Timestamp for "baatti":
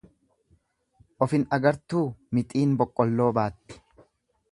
3.39-3.79